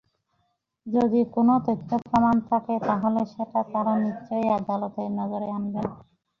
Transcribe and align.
যদি 0.85 1.19
কোনো 1.35 1.53
তথ্য–প্রমাণ 1.67 2.35
থাকে, 2.49 2.75
তাহলে 2.87 3.21
সেটা 3.33 3.59
তাঁরা 3.71 3.93
নিশ্চয়ই 4.03 4.47
আদালতের 4.57 5.07
নজরে 5.17 5.47
আনবেন। 5.51 5.87